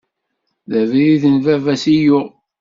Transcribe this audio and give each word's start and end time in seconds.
D 0.71 0.73
abrid 0.81 1.23
n 1.33 1.35
baba-s 1.45 1.83
i 1.93 1.95
yuɣ. 2.03 2.27